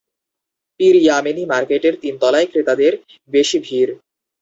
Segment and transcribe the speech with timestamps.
[0.79, 2.93] পীর ইয়ামেনী মার্কেটের তিনতলায় ক্রেতাদের
[3.31, 3.91] বেশি ভিড়।